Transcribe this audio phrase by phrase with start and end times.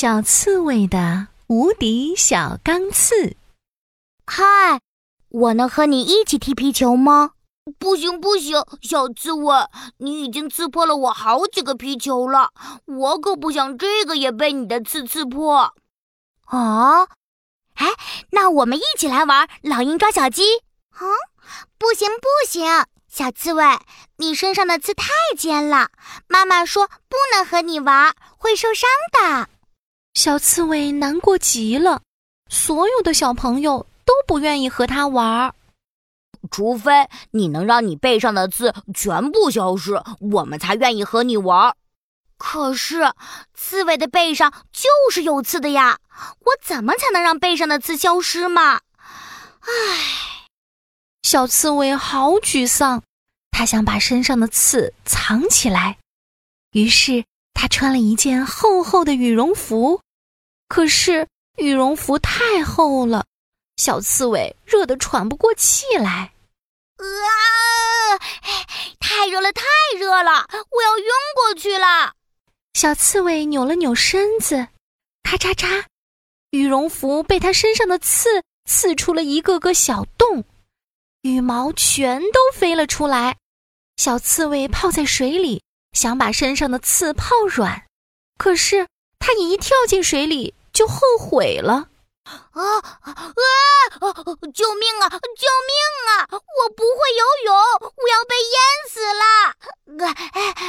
[0.00, 3.34] 小刺猬的无敌小钢刺。
[4.24, 4.80] 嗨，
[5.28, 7.32] 我能和你一起踢皮球吗？
[7.80, 9.66] 不行不行，小刺猬，
[9.96, 12.52] 你已经刺破了我好几个皮球了，
[12.84, 15.74] 我可不想这个也被你的刺刺破。
[16.46, 17.08] 哦，
[17.74, 17.88] 哎，
[18.30, 20.44] 那我们一起来玩老鹰抓小鸡。
[21.00, 21.08] 嗯，
[21.76, 22.64] 不行不行，
[23.08, 23.64] 小刺猬，
[24.18, 25.90] 你身上的刺太尖了，
[26.28, 29.48] 妈妈说不能和你玩，会受伤的。
[30.18, 32.02] 小刺猬难过极了，
[32.48, 35.54] 所有的小朋友都不愿意和它玩儿，
[36.50, 41.76] 除非你能让你背上的刺全部消失，我们才愿意和你玩。
[42.36, 43.14] 可是
[43.54, 46.00] 刺猬的背上就是有刺的呀，
[46.40, 48.80] 我怎么才能让背上的刺消失嘛？
[49.60, 50.48] 唉，
[51.22, 53.04] 小刺猬好沮丧，
[53.52, 55.98] 它想把身上的刺藏起来，
[56.72, 60.00] 于是它穿了一件厚厚的羽绒服。
[60.68, 63.24] 可是羽绒服太厚了，
[63.76, 66.32] 小刺猬热得喘不过气来。
[66.98, 67.04] 啊！
[68.98, 69.64] 太热了，太
[69.98, 72.12] 热了，我要晕过去了。
[72.74, 74.68] 小刺猬扭了扭身子，
[75.22, 75.84] 咔嚓嚓，
[76.50, 80.44] 羽绒服被它身上的刺刺出了一个个小洞，
[81.22, 83.36] 羽毛全都飞了出来。
[83.96, 87.86] 小刺猬泡在水里，想把身上的刺泡软，
[88.36, 88.86] 可是
[89.18, 90.54] 它一跳进水里。
[90.78, 91.88] 就后悔了，
[92.52, 92.62] 啊
[93.00, 93.34] 啊！
[94.54, 95.10] 救命啊！
[95.10, 95.74] 救命
[96.06, 96.28] 啊！
[96.30, 98.56] 我不会游泳，我要被淹
[98.88, 100.06] 死了！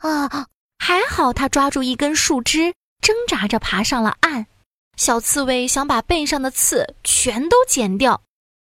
[0.00, 0.46] 啊啊！
[0.78, 4.46] 还好他抓住一根树枝，挣扎着爬上了岸。
[4.96, 8.22] 小刺猬想把背上的刺全都剪掉，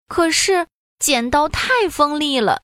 [0.09, 0.67] 可是
[0.99, 2.62] 剪刀太锋利了，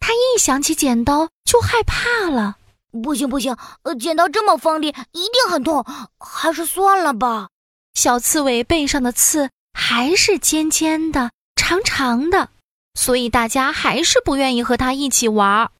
[0.00, 2.56] 他一想起剪刀就害怕了。
[3.04, 5.86] 不行不行，呃剪刀这么锋利，一定很痛，
[6.18, 7.50] 还是算了吧。
[7.94, 12.50] 小刺猬背上的刺还是尖尖的、长长的，
[12.94, 15.70] 所以大家还是不愿意和它一起玩。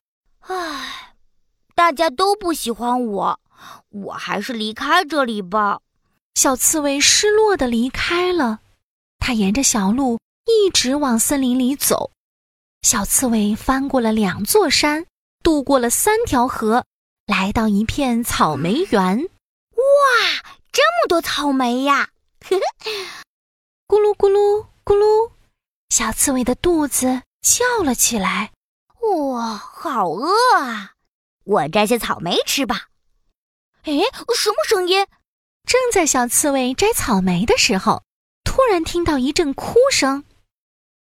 [0.41, 1.15] 唉，
[1.75, 3.39] 大家都不喜欢我，
[3.89, 5.79] 我还是离开这里吧。
[6.35, 8.59] 小刺猬失落的离开了，
[9.19, 12.11] 它沿着小路一直往森林里走。
[12.81, 15.05] 小刺猬翻过了两座山，
[15.43, 16.85] 渡过了三条河，
[17.27, 19.27] 来到一片草莓园。
[19.75, 20.55] 哇！
[21.11, 22.07] 这么多草莓呀！
[23.85, 25.29] 咕噜咕噜咕噜，
[25.89, 28.53] 小刺猬的肚子叫了起来。
[29.01, 30.93] 哇，好饿啊！
[31.43, 32.87] 我摘些草莓吃吧。
[33.83, 33.91] 哎，
[34.33, 35.05] 什么声音？
[35.67, 38.03] 正在小刺猬摘草莓的时候，
[38.45, 40.23] 突然听到一阵哭声。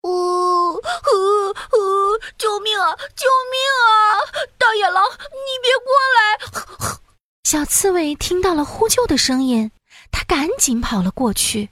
[0.03, 2.19] 呜呜呜！
[2.37, 2.97] 救命啊！
[3.15, 3.87] 救命啊！
[4.59, 6.99] 大野狼，你别过来！
[7.49, 9.71] 小刺猬听到了呼救的声音，
[10.33, 11.69] 赶紧跑了过去。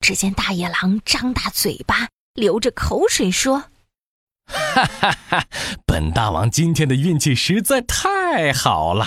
[0.00, 3.64] 只见大野狼张大嘴巴，流着口水说
[4.44, 5.46] ：“哈哈哈！
[5.86, 9.06] 本大王今天的运气实在太好了！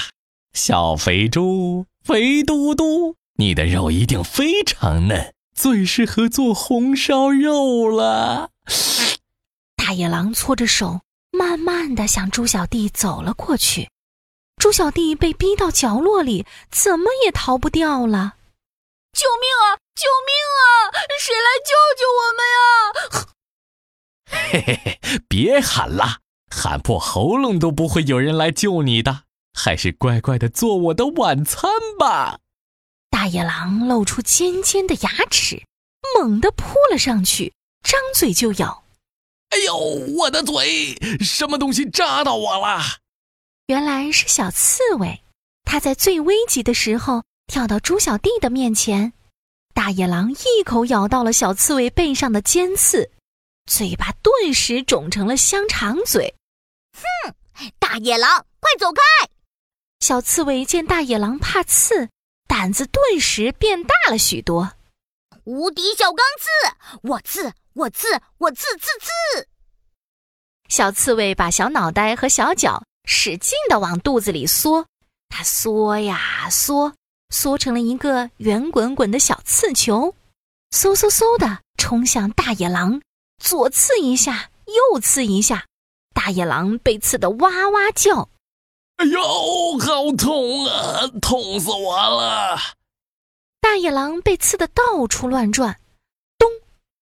[0.53, 8.50] 小肥猪，肥嘟嘟，你的肉一定非常嫩，最适合做红烧肉了。
[9.78, 13.91] ”大野狼搓着手，慢慢的向猪小弟走了过去。
[14.56, 18.37] 猪小弟被逼到角落里，怎么也逃不掉了！
[19.18, 19.82] 救命啊！
[19.96, 20.94] 救命啊！
[21.20, 22.62] 谁来救救我们呀？
[24.30, 26.20] 嘿嘿嘿，别喊了，
[26.52, 29.24] 喊破喉咙都不会有人来救你的，
[29.56, 32.42] 还是乖乖的做我的晚餐吧。
[33.10, 35.64] 大野狼露出尖尖的牙齿，
[36.14, 38.84] 猛地扑了上去，张嘴就咬。
[39.50, 40.96] 哎呦，我的嘴！
[41.22, 42.84] 什么东西扎到我了？
[43.66, 45.24] 原来是小刺猬，
[45.64, 49.13] 它在最危急的时候跳到猪小弟的面前，
[49.74, 53.09] 大野狼一口咬到了小刺猬背上的尖刺，
[53.66, 56.36] 嘴巴顿时肿成了香肠嘴。
[56.94, 57.34] 哼，
[57.80, 59.02] 大野狼，快走开！
[60.02, 62.10] 小刺猬见大野狼怕刺，
[62.48, 64.74] 胆子顿时变大了许多。
[65.45, 69.48] 无敌小钢刺，我刺，我刺，我刺刺刺！
[70.68, 72.83] 小刺猬把小脑袋和小脚。
[73.10, 74.86] 使劲的往肚子里缩，
[75.30, 76.94] 它缩呀缩，
[77.29, 80.15] 缩成了一个圆滚滚的小刺球，
[80.71, 83.01] 嗖嗖嗖的冲向大野狼，
[83.41, 85.65] 左刺一下，右刺一下，
[86.13, 88.29] 大野狼被刺得哇哇叫。
[88.97, 89.21] 哎呦，
[89.77, 91.07] 好痛啊！
[91.21, 92.57] 痛死我了！
[93.62, 95.79] 大野狼被刺得到处乱转，
[96.39, 96.50] 咚！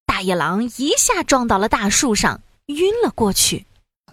[0.06, 3.66] 大野狼一下撞到了大树上，晕了过去。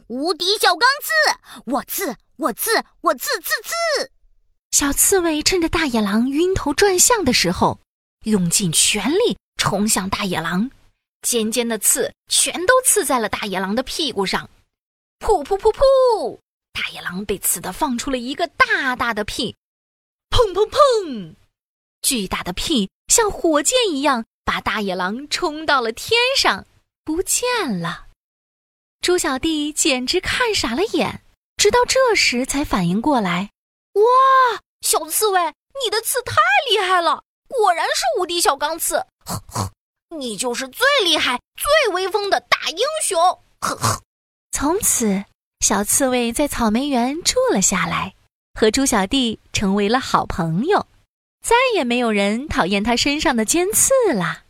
[0.06, 4.10] 无敌小钢刺，我刺，我刺，我刺刺刺！
[4.72, 7.78] 小刺猬趁着大野狼晕头转向的时候，
[8.24, 10.70] 用尽全力冲向大野狼，
[11.20, 14.48] 尖尖的刺全都刺在了大野狼的屁股上。
[15.20, 16.38] 噗噗噗噗！
[16.72, 19.54] 大野狼被刺得放出了一个大大的屁，
[20.30, 21.34] 砰砰砰！
[22.00, 26.66] 巨大的屁像火箭一样把大野狼冲到了天上，
[27.04, 28.06] 不见了。
[29.02, 31.22] 猪小弟简直看傻了眼，
[31.58, 33.50] 直到这时才反应过来：
[33.94, 34.02] 哇，
[34.80, 35.40] 小刺猬，
[35.84, 36.36] 你的刺太
[36.70, 38.96] 厉害了，果然是无敌小钢刺！
[39.24, 39.70] 呵呵，
[40.16, 43.18] 你就是最厉害、最威风的大英雄！
[43.60, 44.00] 呵呵。
[44.50, 45.24] 从此，
[45.60, 48.14] 小刺猬在草莓园住了下来，
[48.58, 50.86] 和猪小弟成为了好朋友，
[51.44, 54.41] 再也没有人讨厌它身上的尖刺了。